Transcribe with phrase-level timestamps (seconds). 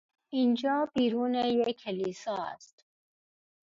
[0.29, 2.85] اینجا بیرون یک کلیسا است.